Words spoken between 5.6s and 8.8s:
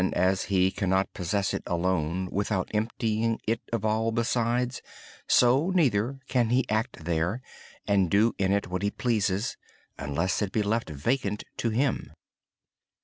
neither can He act there and do in it